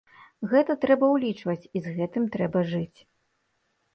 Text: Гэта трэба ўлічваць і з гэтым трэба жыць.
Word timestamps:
Гэта 0.53 0.75
трэба 0.85 1.09
ўлічваць 1.15 1.69
і 1.79 1.83
з 1.87 1.93
гэтым 1.99 2.23
трэба 2.37 2.63
жыць. 2.71 2.99